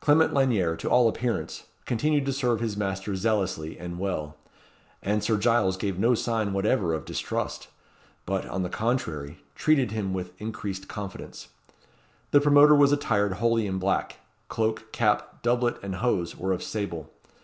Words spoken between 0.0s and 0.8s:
Clement Lanyere,